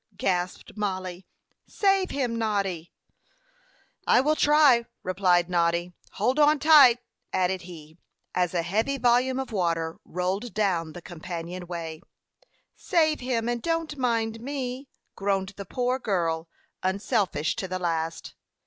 [0.17, 1.27] gasped Mollie.
[1.67, 2.91] "Save him, Noddy!"
[4.07, 5.93] "I will try," replied Noddy.
[6.13, 6.97] "Hold on tight,"
[7.31, 7.99] added he,
[8.33, 12.01] as a heavy volume of water rolled down the companion way.
[12.75, 16.49] "Save him, and don't mind me," groaned the poor girl,
[16.81, 18.33] unselfish to the last.